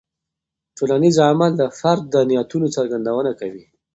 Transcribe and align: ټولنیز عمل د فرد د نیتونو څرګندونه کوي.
ټولنیز 0.77 1.15
عمل 1.29 1.51
د 1.57 1.63
فرد 1.79 2.03
د 2.13 2.15
نیتونو 2.29 2.67
څرګندونه 2.75 3.31
کوي. 3.39 3.65